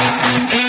[0.00, 0.59] Thank you.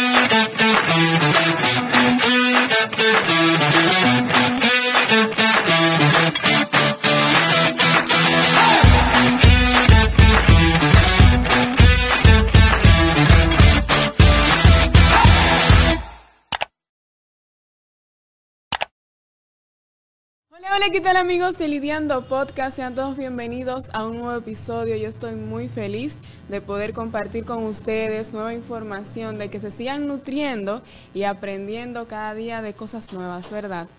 [20.81, 22.75] Hola, ¿qué tal amigos de Lidiando Podcast?
[22.75, 24.95] Sean todos bienvenidos a un nuevo episodio.
[24.95, 26.17] Yo estoy muy feliz
[26.49, 30.81] de poder compartir con ustedes nueva información, de que se sigan nutriendo
[31.13, 33.89] y aprendiendo cada día de cosas nuevas, ¿verdad?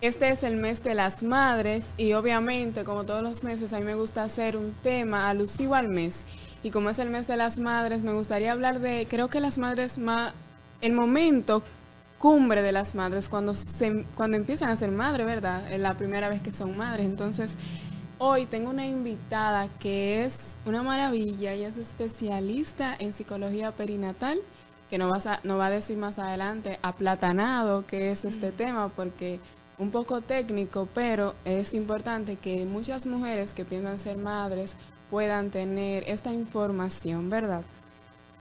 [0.00, 3.84] Este es el mes de las madres y obviamente, como todos los meses, a mí
[3.84, 6.24] me gusta hacer un tema alusivo al mes.
[6.62, 9.58] Y como es el mes de las madres, me gustaría hablar de, creo que las
[9.58, 10.34] madres más,
[10.82, 11.64] el momento
[12.18, 15.70] cumbre de las madres cuando, se, cuando empiezan a ser madre, ¿verdad?
[15.72, 17.06] Es la primera vez que son madres.
[17.06, 17.56] Entonces,
[18.18, 24.38] hoy tengo una invitada que es una maravilla, ella es especialista en psicología perinatal,
[24.90, 28.88] que nos, va a, nos va a decir más adelante aplatanado qué es este tema,
[28.88, 29.38] porque
[29.78, 34.76] un poco técnico, pero es importante que muchas mujeres que piensan ser madres
[35.10, 37.62] puedan tener esta información, ¿verdad?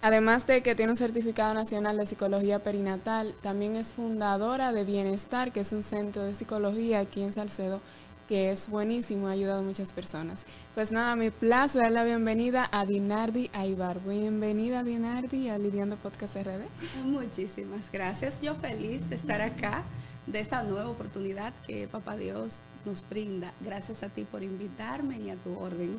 [0.01, 5.51] Además de que tiene un certificado nacional de psicología perinatal, también es fundadora de Bienestar,
[5.51, 7.81] que es un centro de psicología aquí en Salcedo,
[8.27, 10.45] que es buenísimo, ha ayudado a muchas personas.
[10.75, 13.99] Pues nada, me place dar la bienvenida a Dinardi Aibar.
[14.01, 16.67] Bienvenida Dinardi a Lidiando Podcast RD.
[17.05, 18.39] Muchísimas gracias.
[18.41, 19.83] Yo feliz de estar acá,
[20.27, 23.51] de esta nueva oportunidad que Papá Dios nos brinda.
[23.61, 25.97] Gracias a ti por invitarme y a tu orden.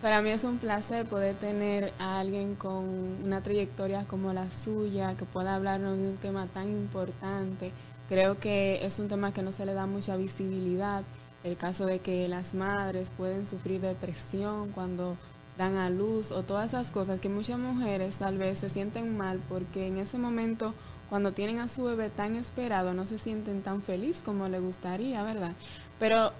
[0.00, 2.84] Para mí es un placer poder tener a alguien con
[3.24, 7.72] una trayectoria como la suya, que pueda hablarnos de un tema tan importante.
[8.08, 11.02] Creo que es un tema que no se le da mucha visibilidad.
[11.42, 15.16] El caso de que las madres pueden sufrir depresión cuando
[15.56, 19.40] dan a luz o todas esas cosas que muchas mujeres tal vez se sienten mal
[19.48, 20.74] porque en ese momento
[21.10, 25.24] cuando tienen a su bebé tan esperado no se sienten tan feliz como le gustaría,
[25.24, 25.54] ¿verdad?
[25.98, 26.30] Pero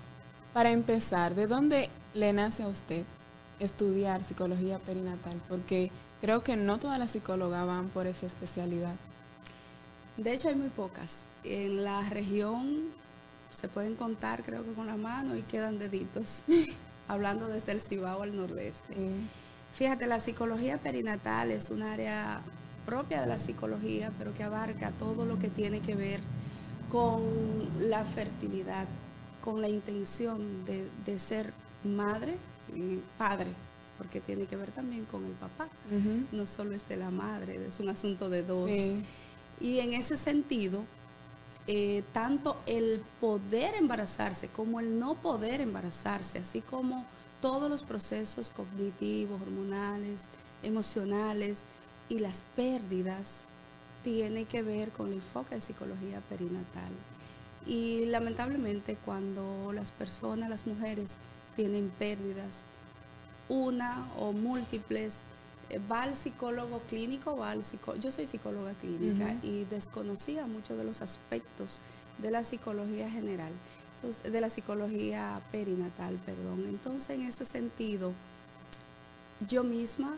[0.52, 3.02] para empezar, ¿de dónde le nace a usted
[3.60, 5.40] estudiar psicología perinatal?
[5.48, 8.94] Porque creo que no todas las psicólogas van por esa especialidad.
[10.16, 11.22] De hecho, hay muy pocas.
[11.44, 12.88] En la región
[13.50, 16.42] se pueden contar, creo que con la mano, y quedan deditos,
[17.08, 18.94] hablando desde el Cibao al nordeste.
[19.72, 22.40] Fíjate, la psicología perinatal es un área
[22.84, 26.20] propia de la psicología, pero que abarca todo lo que tiene que ver
[26.88, 27.22] con
[27.80, 28.86] la fertilidad,
[29.42, 31.52] con la intención de, de ser
[31.84, 32.36] madre
[33.16, 33.50] padre,
[33.96, 35.68] porque tiene que ver también con el papá,
[36.32, 38.70] no solo es de la madre, es un asunto de dos.
[39.60, 40.84] Y en ese sentido,
[41.66, 47.04] eh, tanto el poder embarazarse como el no poder embarazarse, así como
[47.40, 50.26] todos los procesos cognitivos, hormonales,
[50.62, 51.64] emocionales
[52.08, 53.44] y las pérdidas,
[54.02, 56.92] tiene que ver con el enfoque de psicología perinatal.
[57.66, 61.16] Y lamentablemente cuando las personas, las mujeres,
[61.58, 62.60] tienen pérdidas,
[63.48, 65.22] una o múltiples,
[65.70, 70.78] eh, va al psicólogo clínico, va al psicólogo, yo soy psicóloga clínica y desconocía muchos
[70.78, 71.80] de los aspectos
[72.18, 73.50] de la psicología general,
[74.22, 76.64] de la psicología perinatal, perdón.
[76.68, 78.12] Entonces, en ese sentido,
[79.48, 80.16] yo misma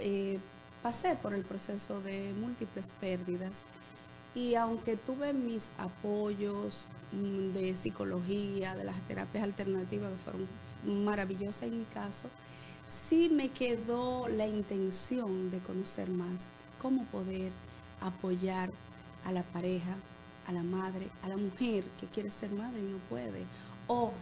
[0.00, 0.38] eh,
[0.82, 3.62] pasé por el proceso de múltiples pérdidas
[4.34, 11.64] y aunque tuve mis apoyos mm, de psicología, de las terapias alternativas que fueron maravillosas
[11.64, 12.28] en mi caso,
[12.88, 16.48] sí me quedó la intención de conocer más
[16.82, 17.52] cómo poder
[18.00, 18.70] apoyar
[19.24, 19.96] a la pareja,
[20.46, 23.44] a la madre, a la mujer que quiere ser madre y no puede,
[23.86, 24.12] o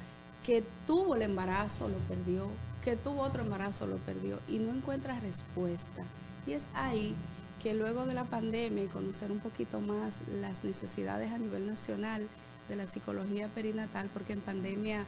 [0.45, 2.49] que tuvo el embarazo, lo perdió,
[2.83, 6.03] que tuvo otro embarazo, lo perdió y no encuentra respuesta.
[6.47, 7.15] Y es ahí
[7.63, 12.27] que luego de la pandemia y conocer un poquito más las necesidades a nivel nacional
[12.69, 15.07] de la psicología perinatal, porque en pandemia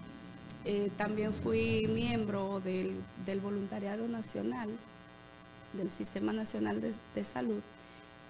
[0.64, 2.96] eh, también fui miembro del,
[3.42, 4.70] voluntariado nacional,
[5.72, 7.60] del Sistema Nacional de, Salud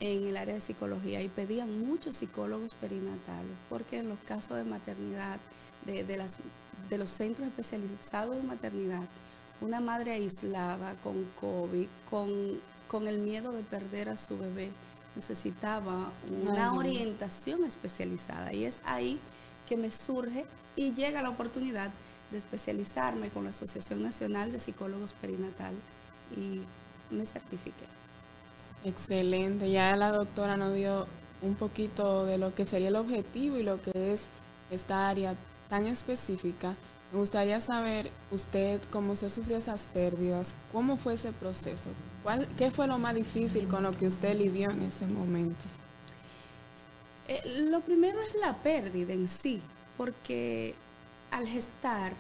[0.00, 4.64] en el área de psicología y pedían muchos psicólogos perinatales, porque en los casos de
[4.64, 5.38] maternidad,
[5.84, 9.02] de, los centros especializados en maternidad,
[9.60, 12.60] una madre aislada con COVID, con
[12.94, 14.70] con el miedo de perder a su bebé,
[15.16, 18.52] necesitaba una orientación especializada.
[18.52, 19.18] Y es ahí
[19.68, 20.44] que me surge
[20.76, 21.90] y llega la oportunidad
[22.30, 25.74] de especializarme con la Asociación Nacional de Psicólogos Perinatal
[26.36, 26.60] y
[27.12, 27.84] me certifiqué.
[28.84, 31.08] Excelente, ya la doctora nos dio
[31.42, 34.28] un poquito de lo que sería el objetivo y lo que es
[34.70, 35.34] esta área
[35.68, 36.76] tan específica.
[37.12, 41.90] Me gustaría saber usted cómo se sufrió esas pérdidas, cómo fue ese proceso,
[42.24, 45.62] ¿Cuál, ¿Qué fue lo más difícil con lo que usted lidió en ese momento?
[47.28, 49.60] Eh, lo primero es la pérdida en sí,
[49.98, 50.74] porque
[51.30, 52.14] al gestar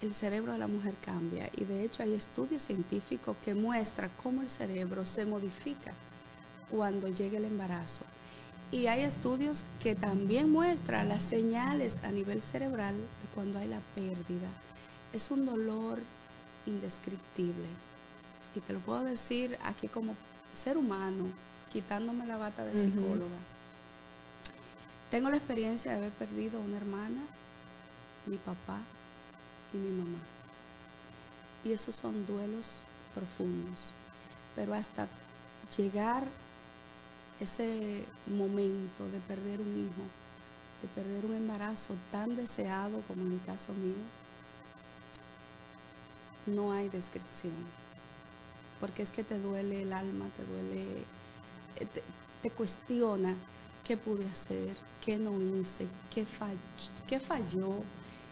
[0.00, 4.42] el cerebro de la mujer cambia y de hecho hay estudios científicos que muestran cómo
[4.42, 5.92] el cerebro se modifica
[6.70, 8.04] cuando llega el embarazo.
[8.72, 13.80] Y hay estudios que también muestran las señales a nivel cerebral de cuando hay la
[13.94, 14.48] pérdida.
[15.12, 16.00] Es un dolor
[16.66, 17.66] indescriptible.
[18.56, 20.16] Y te lo puedo decir aquí como
[20.54, 21.26] ser humano,
[21.70, 23.36] quitándome la bata de psicóloga.
[25.10, 27.20] Tengo la experiencia de haber perdido una hermana,
[28.24, 28.80] mi papá
[29.74, 30.18] y mi mamá.
[31.64, 32.78] Y esos son duelos
[33.14, 33.90] profundos.
[34.54, 35.06] Pero hasta
[35.76, 36.24] llegar
[37.38, 40.02] ese momento de perder un hijo,
[40.80, 43.94] de perder un embarazo tan deseado como en el caso mío,
[46.46, 47.52] no hay descripción.
[48.80, 51.04] Porque es que te duele el alma, te duele,
[51.76, 51.86] eh,
[52.42, 53.34] te, cuestiona
[53.84, 56.24] qué pude hacer, qué no hice, qué,
[57.08, 57.82] qué falló,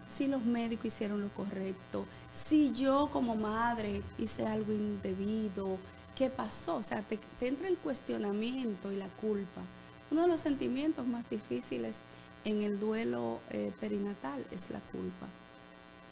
[0.08, 5.78] si los médicos hicieron lo correcto, si yo como madre hice algo indebido,
[6.14, 6.76] qué pasó.
[6.76, 9.62] O sea, te, entra el cuestionamiento y la culpa.
[10.10, 12.02] Uno de los sentimientos más difíciles
[12.44, 15.26] en el duelo eh, perinatal es la culpa,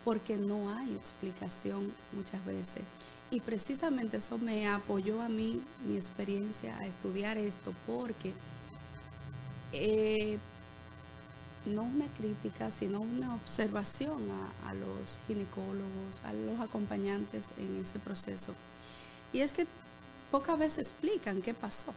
[0.04, 2.82] porque no hay explicación muchas veces.
[3.32, 8.34] Y precisamente eso me apoyó a mí, mi experiencia, a estudiar esto, porque
[9.72, 10.38] eh,
[11.64, 14.20] no una crítica, sino una observación
[14.66, 18.54] a, los ginecólogos, a los acompañantes en ese proceso.
[19.32, 19.66] Y es que
[20.30, 21.94] pocas veces explican qué pasó.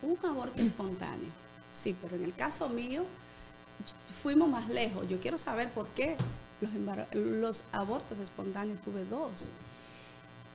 [0.00, 1.30] Un aborto espontáneo,
[1.72, 3.04] sí, pero en el caso mío
[4.22, 5.08] fuimos más lejos.
[5.08, 6.16] Yo quiero saber por qué
[6.60, 6.72] los,
[7.14, 9.50] los abortos espontáneos tuve dos.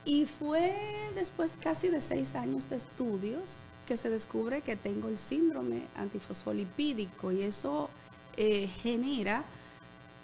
[0.04, 0.74] Y fue
[1.14, 7.32] después casi de seis años de estudios que se descubre que tengo el síndrome antifosfolipídico
[7.32, 7.90] y eso
[8.36, 9.44] eh, genera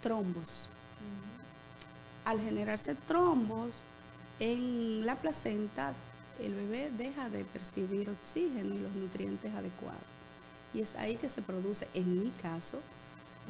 [0.01, 0.67] trombos.
[2.25, 3.83] Al generarse trombos
[4.39, 5.93] en la placenta,
[6.39, 10.01] el bebé deja de percibir oxígeno y los nutrientes adecuados.
[10.73, 12.79] Y es ahí que se produce, en mi caso,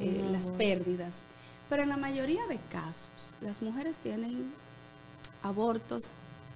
[0.00, 1.24] eh, las pérdidas.
[1.68, 4.52] Pero en la mayoría de casos, las mujeres tienen
[5.42, 6.10] abortos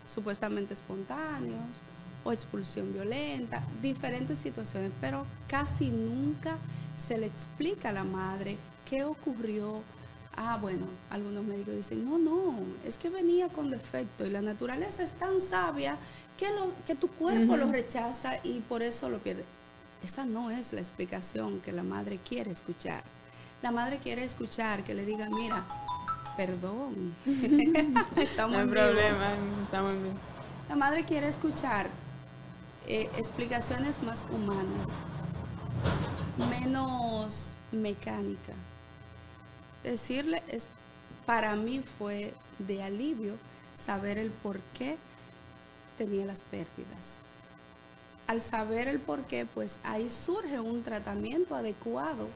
[0.07, 1.81] supuestamente espontáneos,
[2.25, 6.57] o expulsión violenta, diferentes situaciones, pero casi nunca
[6.97, 8.57] se le explica a la madre
[8.89, 9.83] qué ocurrió.
[10.37, 12.57] Ah, bueno, algunos médicos dicen, no, no,
[12.87, 15.97] es que venía con defecto y la naturaleza es tan sabia
[16.39, 19.45] que, lo, que tu cuerpo lo rechaza y por eso lo pierde.
[20.03, 23.03] Esa no es la explicación que la madre quiere escuchar.
[23.63, 25.65] La madre quiere escuchar que le diga, mira,
[26.37, 27.15] perdón.
[28.17, 30.15] estamos no hay problema, estamos bien.
[30.69, 31.89] La madre quiere escuchar
[32.87, 34.89] eh, explicaciones más humanas,
[36.51, 38.53] menos mecánica.
[39.83, 40.69] Decirle, es,
[41.27, 43.35] para mí fue de alivio
[43.75, 44.97] saber el por qué
[45.99, 47.19] tenía las pérdidas.
[48.27, 52.29] Al saber el por qué, pues ahí surge un tratamiento adecuado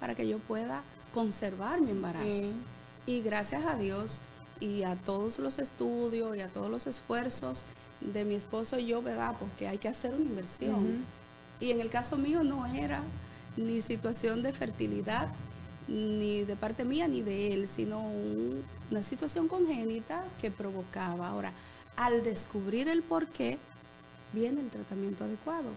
[0.00, 0.82] para que yo pueda
[1.14, 2.52] conservar mi embarazo.
[3.06, 4.20] Y gracias a Dios
[4.60, 7.62] y a todos los estudios y a todos los esfuerzos
[8.00, 9.36] de mi esposo y yo, ¿verdad?
[9.38, 11.04] Porque hay que hacer una inversión.
[11.60, 13.02] Y en el caso mío no era
[13.56, 15.28] ni situación de fertilidad,
[15.88, 18.02] ni de parte mía ni de él, sino
[18.90, 21.28] una situación congénita que provocaba.
[21.28, 21.52] Ahora,
[21.96, 23.58] al descubrir el por qué,
[24.32, 25.70] viene el tratamiento adecuado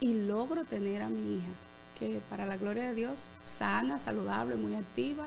[0.00, 1.52] y logro tener a mi hija,
[1.98, 5.26] que para la gloria de Dios, sana, saludable, muy activa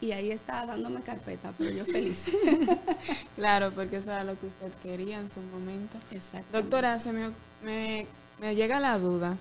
[0.00, 2.26] y ahí está dándome carpeta, pero yo feliz.
[3.36, 5.98] claro, porque eso era lo que usted quería en su momento.
[6.12, 6.56] Exacto.
[6.56, 9.36] Doctora, se me, me, llega la duda.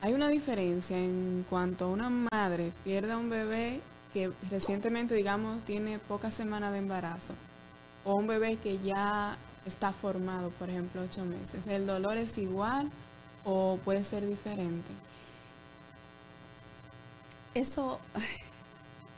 [0.00, 3.80] ¿Hay una diferencia en cuanto a una madre pierde a un bebé
[4.12, 7.34] que recientemente, digamos, tiene pocas semanas de embarazo
[8.04, 9.36] o un bebé que ya
[9.66, 11.66] está formado, por ejemplo, ocho meses?
[11.66, 12.88] ¿El dolor es igual
[13.44, 14.92] o puede ser diferente?
[17.54, 17.98] Eso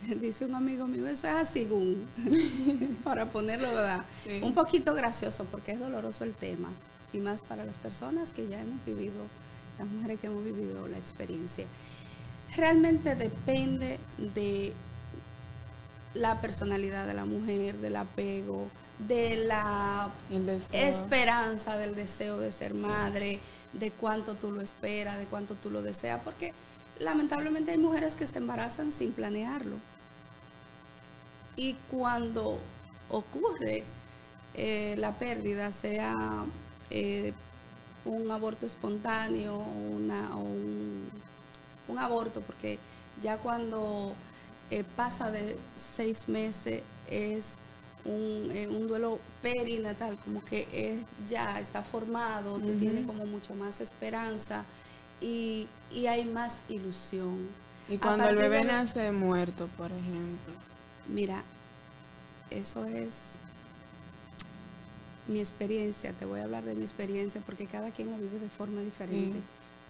[0.20, 1.68] dice un amigo mío, eso es así,
[3.04, 4.04] para ponerlo, ¿verdad?
[4.42, 6.68] Un poquito gracioso porque es doloroso el tema
[7.12, 9.26] y más para las personas que ya hemos vivido,
[9.78, 11.66] las mujeres que hemos vivido la experiencia.
[12.56, 14.72] Realmente depende de
[16.14, 20.10] la personalidad de la mujer, del apego, de la
[20.72, 23.40] esperanza, del deseo de ser madre,
[23.72, 26.52] de cuánto tú lo esperas, de cuánto tú lo deseas, porque
[26.98, 29.76] lamentablemente hay mujeres que se embarazan sin planearlo.
[31.56, 32.58] Y cuando
[33.08, 33.84] ocurre
[34.54, 36.44] eh, la pérdida sea
[36.90, 37.32] eh,
[38.04, 41.08] un aborto espontáneo una, o un,
[41.88, 42.78] un, aborto, porque
[43.22, 44.14] ya cuando
[44.70, 47.56] eh, pasa de seis meses es
[48.04, 54.64] un, un, duelo perinatal, como que es, ya está formado, tiene como mucho más esperanza
[55.20, 57.48] y, y hay más ilusión.
[57.88, 60.54] Y cuando el bebé nace muerto, por ejemplo.
[61.08, 61.42] Mira,
[62.50, 63.38] eso es
[65.28, 68.48] mi experiencia, te voy a hablar de mi experiencia porque cada quien lo vive de
[68.48, 69.38] forma diferente.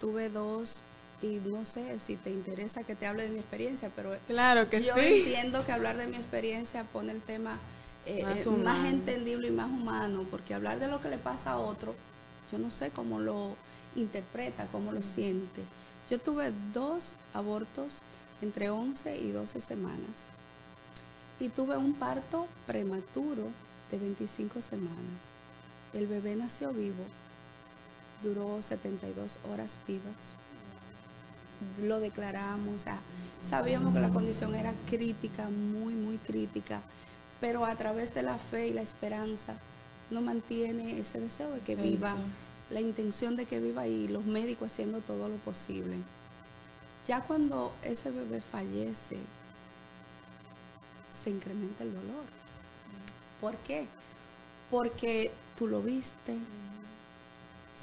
[0.01, 0.83] Tuve dos
[1.23, 4.83] y no sé si te interesa que te hable de mi experiencia, pero claro que
[4.83, 7.59] yo entiendo que hablar de mi experiencia pone el tema
[8.07, 11.53] eh, más, eh, más, entendible y más humano, porque hablar de lo que le pasa
[11.53, 11.95] a otro,
[12.53, 13.57] yo no sé cómo lo
[13.97, 15.63] interpreta, cómo lo siente.
[16.11, 18.03] Yo tuve dos abortos
[18.43, 20.25] entre 11 y 12 semanas
[21.41, 23.49] y tuve un parto prematuro
[23.91, 24.95] de 25 semanas.
[25.93, 27.03] El bebé nació vivo,
[28.23, 30.15] duró 72 horas vivas.
[31.83, 32.85] Lo declaramos,
[33.43, 36.83] sabíamos que la condición era crítica, muy, muy crítica,
[37.41, 39.55] pero a través de la fe y la esperanza
[40.11, 42.15] nos mantiene ese deseo de que viva,
[42.69, 45.97] la intención de que viva y los médicos haciendo todo lo posible.
[47.07, 49.19] Ya cuando ese bebé fallece,
[51.23, 52.25] se incrementa el dolor.
[53.41, 53.87] ¿Por qué?
[54.71, 56.37] Porque tú lo viste,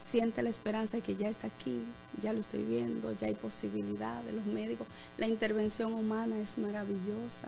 [0.10, 1.84] siente la esperanza de que ya está aquí,
[2.22, 4.88] ya lo estoy viendo, ya hay posibilidad de los médicos.
[5.18, 7.48] La intervención humana es maravillosa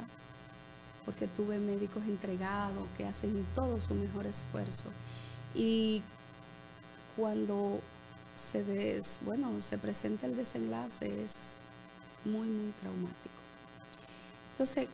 [1.05, 4.89] porque tuve médicos entregados que hacen todo su mejor esfuerzo.
[5.55, 6.03] Y
[7.15, 7.79] cuando
[8.36, 11.58] se, des, bueno, se presenta el desenlace es
[12.25, 13.39] muy, muy traumático.
[14.51, 14.88] Entonces,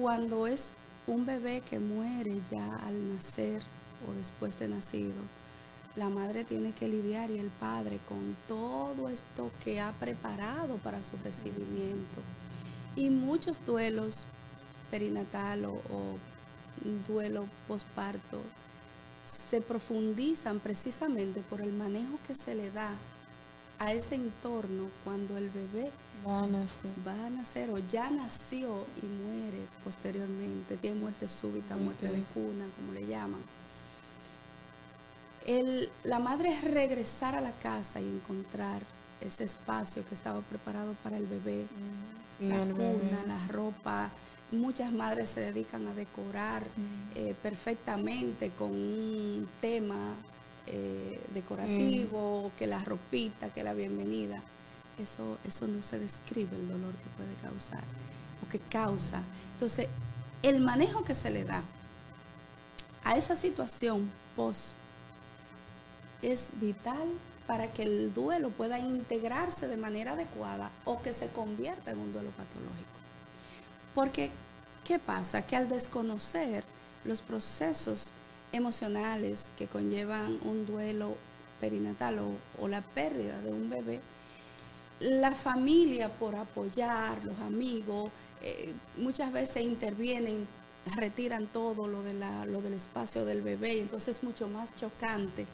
[0.00, 0.72] cuando es
[1.08, 3.62] un bebé que muere ya al nacer
[4.08, 5.20] o después de nacido,
[5.96, 11.02] la madre tiene que lidiar y el padre con todo esto que ha preparado para
[11.02, 12.20] su recibimiento.
[12.94, 14.24] Y muchos duelos
[14.92, 16.16] perinatal o, o
[17.08, 18.40] duelo posparto
[19.24, 22.92] se profundizan precisamente por el manejo que se le da
[23.78, 25.90] a ese entorno cuando el bebé
[26.26, 31.76] va a nacer, va a nacer o ya nació y muere posteriormente, tiene muerte súbita,
[31.76, 33.40] muerte de cuna, como le llaman.
[35.46, 38.82] El, la madre es regresar a la casa y encontrar
[39.20, 41.66] ese espacio que estaba preparado para el bebé,
[42.40, 44.10] la cuna, la ropa.
[44.50, 46.64] Muchas madres se dedican a decorar
[47.14, 50.14] eh, perfectamente con un tema
[50.70, 54.42] eh, decorativo, que la ropita, que la bienvenida.
[54.98, 57.82] Eso, eso no se describe el dolor que puede causar
[58.44, 59.22] o que causa.
[59.54, 59.88] Entonces,
[60.42, 61.62] el manejo que se le da
[63.04, 64.74] a esa situación post
[66.22, 67.08] es vital
[67.46, 72.12] para que el duelo pueda integrarse de manera adecuada o que se convierta en un
[72.12, 72.98] duelo patológico.
[73.94, 74.30] Porque,
[74.84, 75.46] ¿qué pasa?
[75.46, 76.64] Que al desconocer
[77.04, 78.12] los procesos
[78.52, 81.16] emocionales que conllevan un duelo
[81.60, 82.20] perinatal
[82.58, 84.00] o, la pérdida de un bebé,
[85.00, 88.10] la familia por apoyar, los amigos,
[88.42, 90.46] eh, muchas veces intervienen,
[90.96, 94.74] retiran todo lo, de la, lo del espacio del bebé y entonces es mucho más
[94.76, 95.46] chocante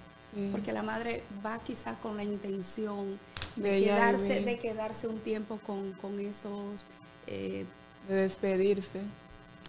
[0.51, 3.19] porque la madre va quizás con la intención
[3.57, 6.85] de, quedarse, de quedarse un tiempo con, esos...
[7.27, 7.65] Eh,
[8.09, 9.01] de despedirse.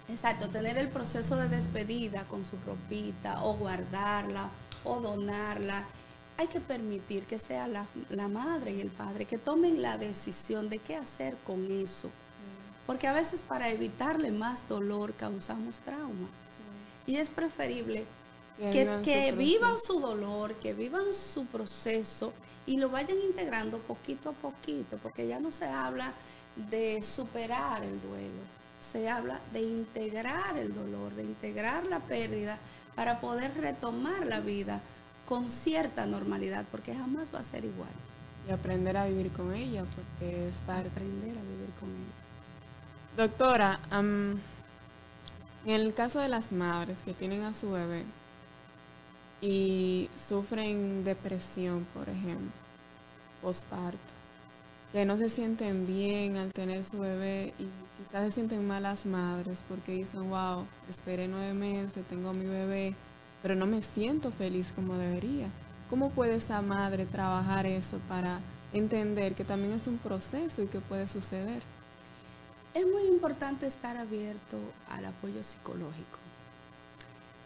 [0.08, 4.50] Exacto, tener el proceso de despedida con su ropita o guardarla
[4.84, 5.86] o donarla.
[6.38, 10.80] Hay que permitir que sea la, madre y el padre que tomen la decisión de
[10.80, 12.10] qué hacer con eso.
[12.86, 16.28] Porque a veces para evitarle más dolor causamos trauma.
[17.08, 18.06] Y es preferible
[18.58, 22.34] que, vivan, su dolor, que vivan su proceso
[22.66, 26.14] y lo vayan integrando poquito a poquito, porque ya no se habla
[26.56, 28.42] de superar el duelo,
[28.92, 32.58] se habla de integrar el dolor, de integrar la pérdida
[32.96, 34.82] para poder retomar la vida
[35.28, 37.90] con cierta normalidad, porque jamás va a ser igual.
[38.48, 42.14] Y aprender a vivir con ella, porque es para aprender a vivir con ella.
[43.18, 44.40] Doctora, en
[45.66, 48.04] el caso de las madres que tienen a su bebé
[49.42, 52.52] y sufren depresión, por ejemplo,
[53.42, 54.15] postparto,
[54.96, 59.62] que no se sienten bien al tener su bebé y quizás se sienten malas madres
[59.68, 62.96] porque dicen, wow, esperé nueve meses, tengo mi bebé,
[63.42, 65.50] pero no me siento feliz como debería.
[65.90, 68.40] ¿Cómo puede esa madre trabajar eso para
[68.72, 71.62] entender que también es un proceso y que puede suceder?
[72.74, 74.58] Es muy importante estar abierto
[74.90, 76.20] al apoyo psicológico.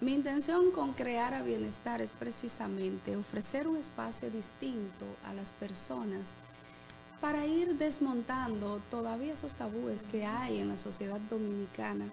[0.02, 6.36] Mi intención con crear a bienestar es precisamente ofrecer un espacio distinto a las personas
[7.22, 12.06] para ir desmontando todavía esos tabúes que hay en la sociedad dominicana.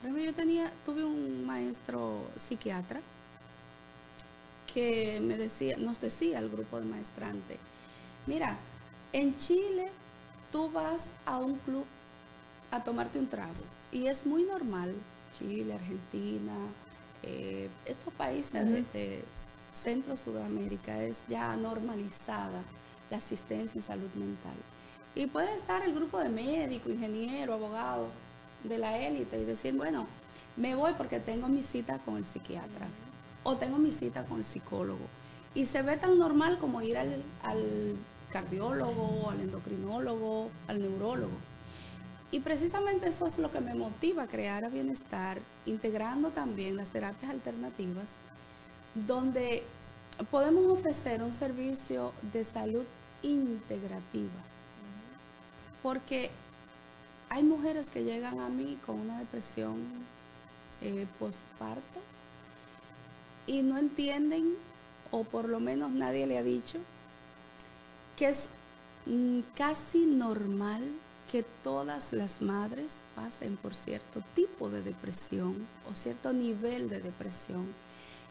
[0.00, 3.00] Por ejemplo, yo tenía, tuve un maestro psiquiatra
[4.72, 7.58] que me decía, nos decía el grupo de maestrante,
[8.26, 8.56] mira,
[9.12, 9.90] en Chile
[10.50, 11.84] tú vas a un club
[12.70, 14.94] a tomarte un trago y es muy normal
[15.38, 16.54] Chile, Argentina,
[17.22, 19.24] eh, estos países de,
[19.72, 22.62] Centro Sudamérica es ya normalizada
[23.12, 24.56] la asistencia en salud mental.
[25.14, 28.08] Y puede estar el grupo de médicos, ingenieros, abogados
[28.64, 30.06] de la élite y decir, bueno,
[30.56, 32.88] me voy porque tengo mi cita con el psiquiatra
[33.42, 35.06] o tengo mi cita con el psicólogo.
[35.54, 37.96] Y se ve tan normal como ir al, al
[38.30, 41.36] cardiólogo, al endocrinólogo, al neurólogo.
[42.30, 46.88] Y precisamente eso es lo que me motiva a crear a bienestar, integrando también las
[46.88, 48.12] terapias alternativas,
[48.94, 49.64] donde
[50.30, 52.86] podemos ofrecer un servicio de salud
[53.22, 54.40] integrativa.
[55.82, 56.30] Porque
[57.28, 59.80] hay mujeres que llegan a mí con una depresión
[60.80, 62.00] eh, postparto
[63.46, 64.54] y no entienden,
[65.10, 66.78] o por lo menos nadie le ha dicho,
[68.16, 68.48] que es
[69.06, 70.82] mm, casi normal
[71.30, 77.66] que todas las madres pasen por cierto tipo de depresión o cierto nivel de depresión.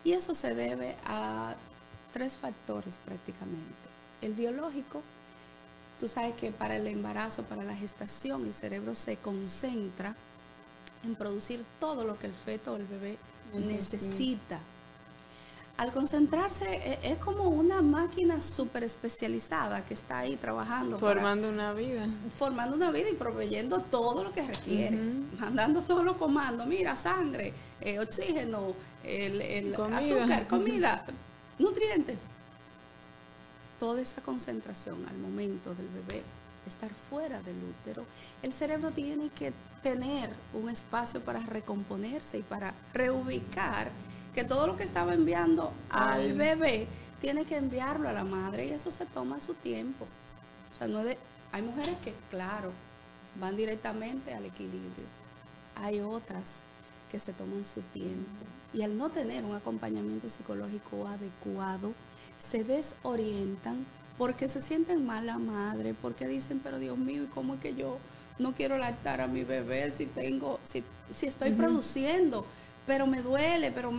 [0.04, 1.56] Y eso se debe a
[2.14, 3.91] tres factores prácticamente.
[4.22, 5.02] El biológico,
[6.00, 10.16] tú sabes que para el embarazo, para la gestación, el cerebro se concentra
[11.04, 13.18] en producir todo lo que el feto o el bebé
[13.54, 14.60] necesita
[15.82, 21.00] al concentrarse e, es como una máquina súper especializada que está ahí trabajando.
[21.00, 22.06] Formando una vida.
[22.38, 24.96] Formando una vida y proveyendo todo lo que requiere.
[25.40, 26.68] Mandando todos los comandos.
[26.68, 31.04] Mira, sangre, eh, oxígeno, el, azúcar, comida,
[31.58, 32.16] nutrientes.
[33.82, 36.22] Toda esa concentración al momento del bebé
[36.68, 38.06] estar fuera del útero,
[38.44, 43.90] el cerebro tiene que tener un espacio para recomponerse y para reubicar
[44.36, 46.86] que todo lo que estaba enviando al bebé
[47.20, 50.06] tiene que enviarlo a la madre y eso se toma su tiempo.
[50.72, 51.18] O sea, no de,
[51.52, 52.72] hay mujeres que, claro,
[53.40, 55.08] van directamente al equilibrio.
[55.76, 56.62] Hay otras
[57.10, 58.46] que se toman su tiempo.
[58.74, 61.96] Y al no tener un acompañamiento psicológico adecuado,
[62.42, 63.86] se desorientan
[64.18, 67.76] porque se sienten mal la madre, porque dicen, pero Dios mío, ¿y cómo es que
[67.76, 67.98] yo
[68.40, 72.46] no quiero lactar a mi bebé si tengo, si, si estoy produciendo?
[72.86, 73.92] Pero me duele, pero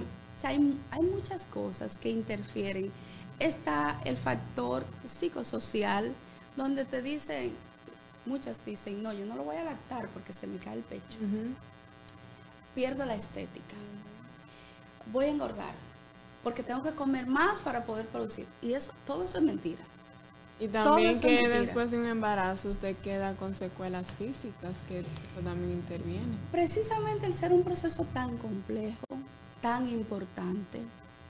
[0.44, 0.58] hay,
[1.02, 2.92] muchas cosas que interfieren.
[3.38, 6.12] Está el factor psicosocial,
[6.56, 7.54] donde te dicen,
[8.26, 11.18] muchas dicen, no, yo no lo voy a lactar porque se me cae el pecho.
[12.74, 13.76] Pierdo la estética.
[15.12, 15.91] Voy a engordar
[16.42, 18.46] porque tengo que comer más para poder producir.
[18.60, 19.82] Y eso, todo eso es mentira.
[20.60, 25.72] Y también que después de un embarazo usted queda con secuelas físicas, que eso también
[25.72, 26.36] interviene.
[26.52, 29.06] Precisamente el ser un proceso tan complejo,
[29.60, 30.80] tan importante.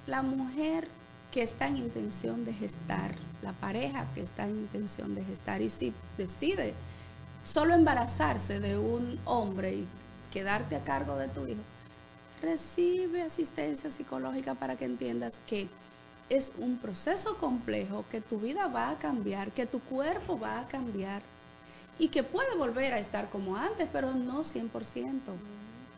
[0.06, 0.88] La mujer
[1.30, 5.70] que está en intención de gestar, la pareja que está en intención de gestar y
[5.70, 6.74] si decide
[7.42, 9.88] solo embarazarse de un hombre y
[10.30, 11.62] quedarte a cargo de tu hijo,
[12.42, 15.68] recibe asistencia psicológica para que entiendas que
[16.28, 20.68] es un proceso complejo, que tu vida va a cambiar, que tu cuerpo va a
[20.68, 21.22] cambiar
[21.98, 24.70] y que puede volver a estar como antes, pero no 100%,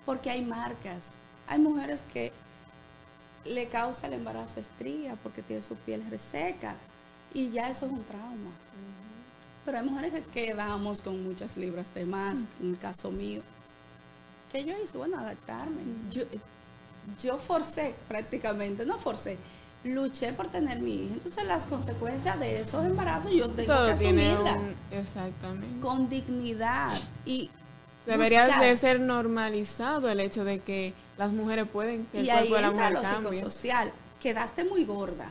[0.05, 1.13] porque hay marcas,
[1.47, 2.33] hay mujeres que
[3.45, 6.75] le causa el embarazo estría porque tiene su piel reseca
[7.33, 8.51] y ya eso es un trauma.
[9.65, 13.43] Pero hay mujeres que quedamos con muchas libras de más, en el caso mío.
[14.55, 14.97] Que yo hice?
[14.97, 15.83] Bueno, adaptarme.
[16.11, 16.23] Yo,
[17.23, 19.37] yo forcé prácticamente, no forcé,
[19.83, 21.15] luché por tener mi hija.
[21.15, 24.59] Entonces las consecuencias de esos embarazos yo tengo que asumirlas.
[24.93, 25.81] Exactamente.
[25.81, 26.93] Con dignidad
[27.27, 27.51] y
[28.07, 32.91] Debería de ser normalizado el hecho de que las mujeres pueden que y ahí entra
[32.91, 33.93] lo psicosocial.
[34.21, 35.31] Quedaste muy gorda.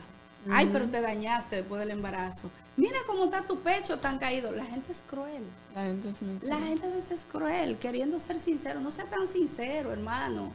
[0.50, 2.50] Ay, pero te dañaste después del embarazo.
[2.76, 4.50] Mira cómo está tu pecho tan caído.
[4.50, 5.44] La gente es cruel.
[5.74, 6.50] La gente es muy cruel.
[6.50, 8.80] La gente a veces es cruel, queriendo ser sincero.
[8.80, 10.52] No sea tan sincero, hermano.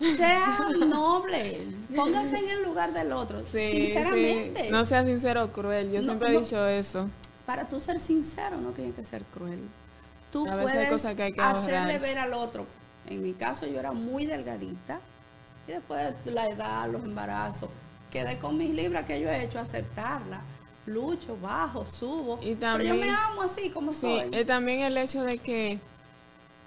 [0.00, 1.60] Sea noble.
[1.94, 3.44] Póngase en el lugar del otro.
[3.44, 4.70] sinceramente.
[4.70, 5.90] No sea sincero o cruel.
[5.92, 7.08] Yo siempre he dicho eso.
[7.44, 9.60] Para tú ser sincero no tienes que ser cruel
[10.30, 11.04] tú puedes
[11.38, 12.66] hacerle ver al otro.
[13.08, 15.00] En mi caso yo era muy delgadita
[15.66, 17.70] y después de la edad, los embarazos,
[18.10, 20.40] quedé con mis libras que yo he hecho aceptarla.
[20.88, 22.38] Lucho, bajo, subo.
[22.42, 24.30] Y pero yo me amo así como soy.
[24.32, 25.78] Y también el hecho de que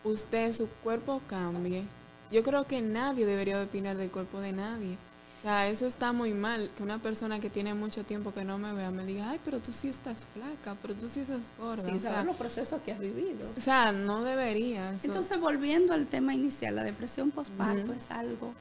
[0.03, 1.83] usted, su cuerpo cambie,
[2.31, 4.97] yo creo que nadie debería opinar del cuerpo de nadie.
[5.39, 8.59] O sea, eso está muy mal, que una persona que tiene mucho tiempo que no
[8.59, 11.81] me vea me diga, ay, pero tú sí estás flaca, pero tú sí estás gorda.
[11.81, 13.49] Sí, o los procesos que has vivido.
[13.57, 15.03] O sea, no deberías.
[15.03, 18.53] Entonces, volviendo al tema inicial, la depresión postparto es algo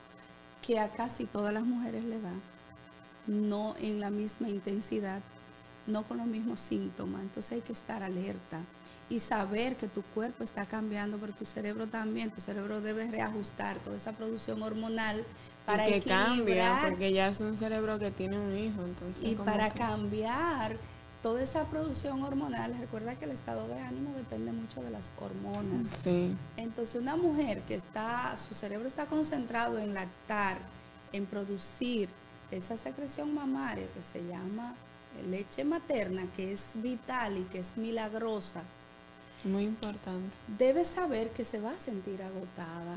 [0.66, 2.32] que a casi todas las mujeres le da,
[3.26, 5.20] no en la misma intensidad,
[5.90, 7.22] no con los mismos síntomas.
[7.22, 8.60] Entonces hay que estar alerta
[9.08, 13.78] y saber que tu cuerpo está cambiando, pero tu cerebro también, tu cerebro debe reajustar
[13.78, 15.24] toda esa producción hormonal
[15.66, 19.34] para y que cambia, porque ya es un cerebro que tiene un hijo, entonces y
[19.34, 20.76] para cambiar
[21.22, 25.88] toda esa producción hormonal, recuerda que el estado de ánimo depende mucho de las hormonas.
[26.02, 26.34] Sí.
[26.56, 30.58] Entonces, una mujer que está su cerebro está concentrado en lactar,
[31.12, 32.08] en producir
[32.50, 34.74] esa secreción mamaria que se llama
[35.30, 38.62] leche materna, que es vital y que es milagrosa,
[39.44, 40.36] muy importante.
[40.58, 42.96] Debe saber que se va a sentir agotada,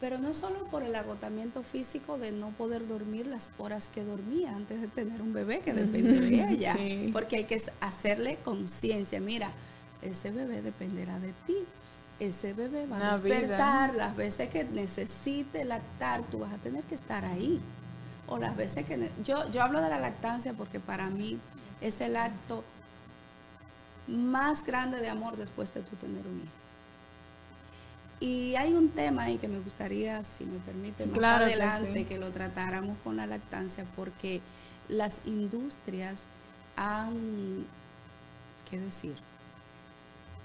[0.00, 4.54] pero no solo por el agotamiento físico de no poder dormir las horas que dormía
[4.54, 6.76] antes de tener un bebé, que depende de ella,
[7.12, 9.50] porque hay que hacerle conciencia, mira,
[10.02, 11.56] ese bebé dependerá de ti.
[12.20, 16.96] Ese bebé va a despertar las veces que necesite lactar, tú vas a tener que
[16.96, 17.60] estar ahí.
[18.28, 19.10] O las veces que...
[19.24, 21.38] Yo, yo hablo de la lactancia porque para mí
[21.80, 22.64] es el acto
[24.06, 26.58] más grande de amor después de tú tener un hijo.
[28.20, 32.32] Y hay un tema ahí que me gustaría, si me permite, más adelante que, lo
[32.32, 34.40] tratáramos con la lactancia, porque
[34.88, 36.24] las industrias
[36.74, 37.64] han,
[38.68, 39.14] ¿qué decir?,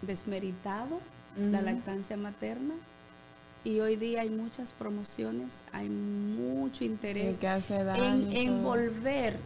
[0.03, 0.99] desmeritado
[1.35, 2.75] la lactancia materna
[3.63, 9.37] y hoy día hay muchas promociones, hay mucho interés en envolver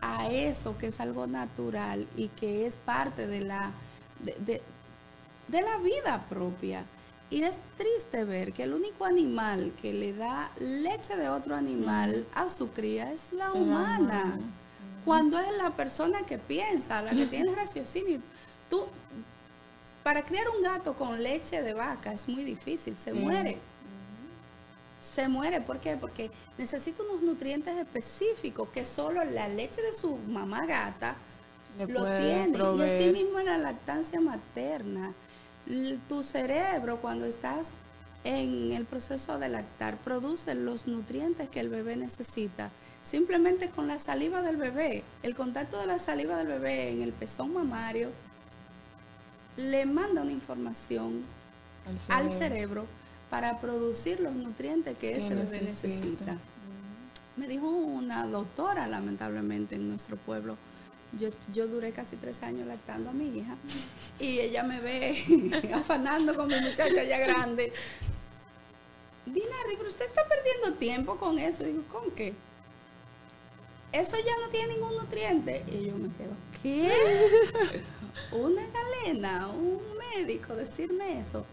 [0.00, 3.72] a eso que es algo natural y que es parte de la,
[4.20, 4.62] de,
[5.50, 6.84] la vida propia.
[7.30, 12.26] Y es triste ver que el único animal que le da leche de otro animal
[12.34, 14.38] a su cría es la humana.
[15.04, 18.20] Cuando es la persona que piensa, la que tiene raciocinio.
[18.70, 18.84] Tú,
[20.02, 23.58] para criar un gato con leche de vaca es muy difícil, se muere
[25.00, 25.60] se muere.
[25.60, 25.96] ¿Por qué?
[25.96, 31.16] Porque necesita unos nutrientes específicos que solo la leche de su mamá gata
[31.78, 32.58] lo tiene.
[32.58, 35.12] Y así mismo en la lactancia materna.
[36.08, 37.72] Tu cerebro cuando estás
[38.24, 42.70] en el proceso de lactar produce los nutrientes que el bebé necesita
[43.02, 45.04] simplemente con la saliva del bebé.
[45.22, 48.10] El contacto de la saliva del bebé en el pezón mamario
[49.58, 51.22] le manda una información
[52.08, 52.86] al cerebro
[53.28, 56.36] para producir los nutrientes que ese bebé necesita.
[57.36, 60.56] Me dijo una doctora, lamentablemente, en nuestro pueblo,
[61.18, 63.56] yo, yo duré casi tres años lactando a mi hija
[64.20, 67.72] y ella me ve afanando con mi muchacha ya grande.
[69.26, 71.64] Dina, pero usted está perdiendo tiempo con eso.
[71.64, 72.32] Digo, ¿con qué?
[73.90, 75.64] Eso ya no tiene ningún nutriente.
[75.66, 77.82] Y yo me quedo, ¿qué?
[78.32, 79.80] Una galena, un
[80.14, 81.44] médico decirme eso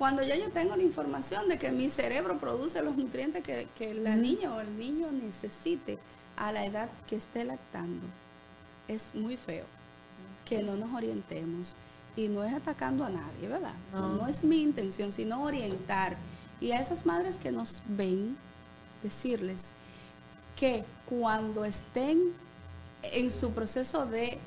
[0.00, 4.16] cuando ya yo tengo la información de que mi cerebro produce los nutrientes que, la
[4.16, 5.98] niña o el niño necesite
[6.38, 8.06] a la edad que esté lactando.
[8.88, 9.66] Es muy feo
[10.46, 11.74] que no nos orientemos.
[12.16, 13.74] Y no es atacando a nadie, ¿verdad?
[13.92, 14.26] No.
[14.26, 16.16] es mi intención, sino orientar.
[16.62, 18.38] Y a esas madres que nos ven,
[19.02, 19.72] decirles
[20.56, 22.32] que cuando estén
[23.02, 24.38] en su proceso de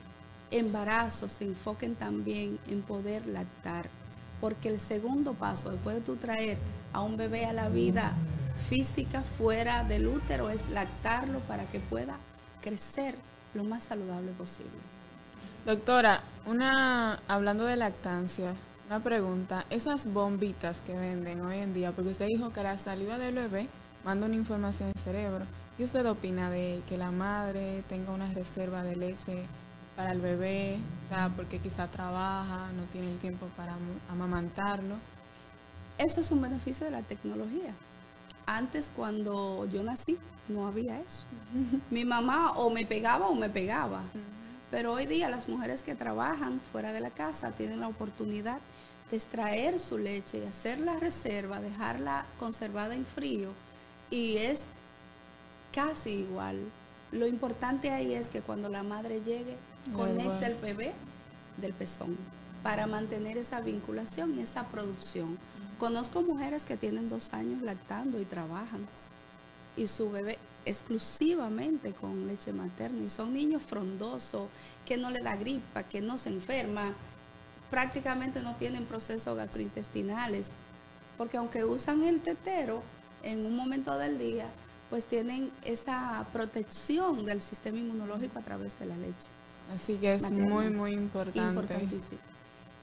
[0.58, 3.90] embarazo, se enfoquen también en poder lactar
[4.44, 6.58] porque el segundo paso, después de tú traer
[6.92, 8.12] a un bebé a la vida
[8.68, 12.18] física fuera del útero, es lactarlo para que pueda
[12.62, 13.16] crecer
[13.54, 14.70] lo más saludable posible.
[15.66, 18.54] Doctora, una hablando de lactancia,
[18.88, 23.18] una pregunta, esas bombitas que venden hoy en día, porque usted dijo que la saliva
[23.18, 23.70] del bebé
[24.04, 25.46] manda una información al cerebro,
[25.80, 29.46] ¿y usted opina de que la madre tenga una reserva de leche
[29.96, 33.76] para el bebé, o sea, porque quizá trabaja, no tiene el tiempo para
[34.10, 34.96] amamantarlo.
[35.98, 37.74] Eso es un beneficio de la tecnología.
[38.46, 41.26] Antes, cuando yo nací, no había eso.
[41.90, 44.02] Mi mamá o me pegaba o me pegaba.
[44.72, 48.60] Pero hoy día las mujeres que trabajan fuera de la casa tienen la oportunidad
[49.12, 53.52] de extraer su leche y hacer la reserva, dejarla conservada en frío
[54.10, 54.64] y es
[55.72, 56.58] casi igual.
[57.12, 59.56] Lo importante ahí es que cuando la madre llegue
[59.92, 60.94] conecta el bebé
[61.58, 62.18] del pezón
[62.62, 65.38] para mantener esa vinculación y esa producción.
[65.80, 68.88] Conozco mujeres que tienen dos años lactando y trabajan
[69.76, 74.48] y su bebé exclusivamente con leche materna y son niños frondosos,
[74.86, 76.94] que no le da gripa, que no se enferma,
[77.70, 80.52] prácticamente no tienen procesos gastrointestinales
[81.18, 82.82] porque aunque usan el tetero
[83.24, 84.48] en un momento del día,
[84.90, 89.28] pues tienen esa protección del sistema inmunológico a través de la leche.
[89.76, 91.40] Así que es muy, muy importante.
[91.40, 92.22] Importantísimo.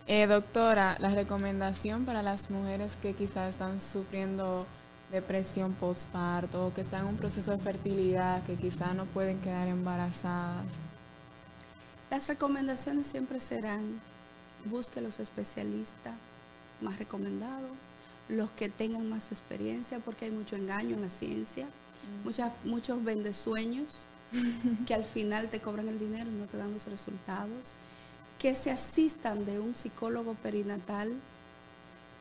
[0.07, 4.66] Eh, doctora, la recomendación para las mujeres que quizás están sufriendo
[5.12, 9.69] depresión postparto o que están en un proceso de fertilidad, que quizás no pueden quedar
[9.69, 10.64] embarazadas.
[12.11, 14.01] Las recomendaciones siempre serán,
[14.64, 16.14] busque los especialistas
[16.81, 17.71] más recomendados,
[18.29, 22.25] los que tengan más experiencia, porque hay mucho engaño en la ciencia, mm.
[22.25, 24.05] muchas, muchos vendesueños
[24.87, 27.75] que al final te cobran el dinero y no te dan los resultados
[28.40, 31.14] que se asistan de un psicólogo perinatal,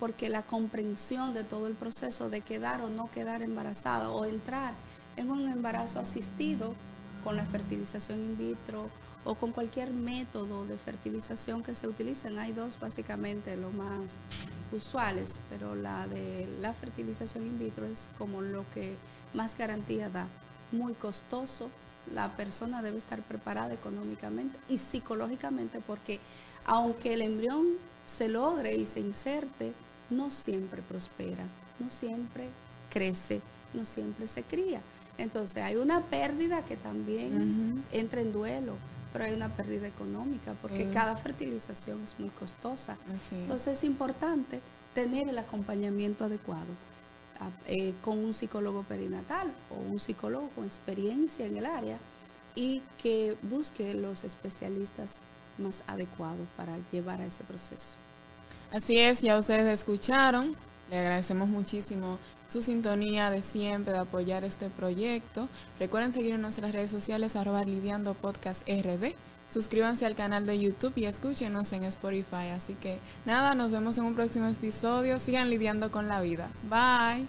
[0.01, 4.73] porque la comprensión de todo el proceso de quedar o no quedar embarazada o entrar
[5.15, 6.75] en un embarazo asistido
[7.23, 8.89] con la fertilización in vitro
[9.23, 12.37] o con cualquier método de fertilización que se utilicen.
[12.37, 14.11] Hay dos básicamente los más
[14.73, 18.97] usuales, pero la de la fertilización in vitro es como lo que
[19.33, 20.27] más garantía da.
[20.73, 21.69] Muy costoso,
[22.13, 26.19] la persona debe estar preparada económicamente y psicológicamente porque
[26.65, 27.65] aunque el embrión
[28.05, 29.73] se logre y se inserte,
[30.09, 31.45] no siempre prospera,
[31.79, 32.49] no siempre
[32.89, 33.41] crece,
[33.73, 34.81] no siempre se cría.
[35.17, 38.75] Entonces hay una pérdida que también entra en duelo,
[39.11, 42.97] pero hay una pérdida económica porque cada fertilización es muy costosa.
[43.31, 44.61] Entonces es importante
[44.93, 46.67] tener el acompañamiento adecuado.
[47.67, 51.97] Eh, con un psicólogo perinatal o un psicólogo con experiencia en el área
[52.53, 55.15] y que busque los especialistas
[55.57, 57.95] más adecuados para llevar a ese proceso.
[58.71, 60.55] Así es, ya ustedes escucharon.
[60.89, 62.17] Le agradecemos muchísimo
[62.49, 65.47] su sintonía de siempre, de apoyar este proyecto.
[65.79, 69.13] Recuerden seguir en nuestras redes sociales, arroba lidiando podcast RD.
[69.49, 72.49] Suscríbanse al canal de YouTube y escúchenos en Spotify.
[72.55, 75.19] Así que nada, nos vemos en un próximo episodio.
[75.19, 76.49] Sigan lidiando con la vida.
[76.69, 77.27] Bye.